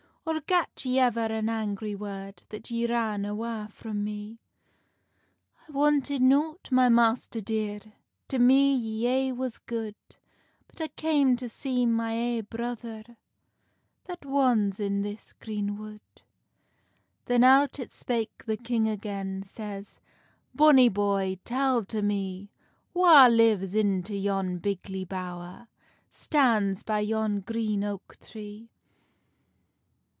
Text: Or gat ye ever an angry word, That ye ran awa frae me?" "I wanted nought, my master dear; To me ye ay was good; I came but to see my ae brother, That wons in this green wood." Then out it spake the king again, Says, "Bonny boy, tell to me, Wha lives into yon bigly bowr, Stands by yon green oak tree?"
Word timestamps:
Or 0.23 0.39
gat 0.41 0.85
ye 0.85 0.99
ever 0.99 1.25
an 1.25 1.49
angry 1.49 1.95
word, 1.95 2.43
That 2.49 2.69
ye 2.69 2.85
ran 2.85 3.25
awa 3.25 3.67
frae 3.71 3.91
me?" 3.91 4.39
"I 5.67 5.71
wanted 5.71 6.21
nought, 6.21 6.69
my 6.71 6.89
master 6.89 7.41
dear; 7.41 7.79
To 8.27 8.37
me 8.37 8.71
ye 8.73 9.07
ay 9.07 9.31
was 9.31 9.57
good; 9.57 9.95
I 10.79 10.87
came 10.89 11.31
but 11.31 11.39
to 11.39 11.49
see 11.49 11.87
my 11.87 12.13
ae 12.13 12.41
brother, 12.41 13.03
That 14.05 14.23
wons 14.23 14.79
in 14.79 15.01
this 15.01 15.33
green 15.33 15.75
wood." 15.75 16.21
Then 17.25 17.43
out 17.43 17.79
it 17.79 17.91
spake 17.91 18.45
the 18.45 18.57
king 18.57 18.87
again, 18.87 19.41
Says, 19.41 19.99
"Bonny 20.53 20.87
boy, 20.87 21.39
tell 21.43 21.83
to 21.85 22.03
me, 22.03 22.51
Wha 22.93 23.25
lives 23.25 23.73
into 23.73 24.15
yon 24.15 24.59
bigly 24.59 25.03
bowr, 25.05 25.67
Stands 26.11 26.83
by 26.83 26.99
yon 26.99 27.39
green 27.39 27.83
oak 27.83 28.17
tree?" 28.21 28.69